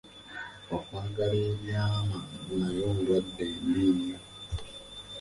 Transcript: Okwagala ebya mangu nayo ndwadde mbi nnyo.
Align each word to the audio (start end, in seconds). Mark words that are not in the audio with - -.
Okwagala 0.75 1.37
ebya 1.49 1.83
mangu 2.09 2.53
nayo 2.59 2.87
ndwadde 2.95 3.45
mbi 3.65 3.85
nnyo. 3.93 4.17